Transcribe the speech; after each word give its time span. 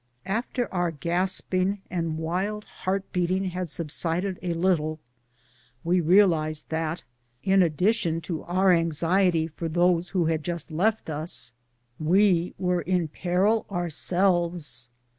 After 0.25 0.67
our 0.73 0.89
gasping 0.89 1.83
and 1.91 2.17
wild 2.17 2.63
heart 2.65 3.03
beating 3.13 3.45
had 3.51 3.69
sub 3.69 3.91
sided 3.91 4.39
a 4.41 4.53
little, 4.55 4.99
we 5.83 6.01
realized 6.01 6.69
that, 6.69 7.03
in 7.43 7.61
addition 7.61 8.19
to 8.21 8.41
our 8.45 8.73
anxiety 8.73 9.45
for 9.45 9.69
those 9.69 10.09
who 10.09 10.25
had 10.25 10.41
just 10.43 10.71
left 10.71 11.07
us, 11.07 11.51
we 11.99 12.55
were 12.57 12.81
in 12.81 13.09
peril 13.09 13.67
our 13.69 13.91
selves. 13.91 14.89